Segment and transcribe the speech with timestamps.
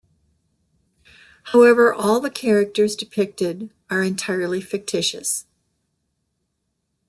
[1.53, 5.45] However, all the characters depicted are entirely fictitious.